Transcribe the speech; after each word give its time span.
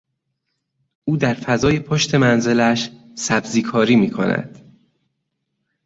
او 1.03 1.17
در 1.17 1.33
فضای 1.33 1.79
پشت 1.79 2.15
منزلش 2.15 2.91
سبزی 3.15 3.61
کاری 3.61 3.95
میکند. 3.95 4.75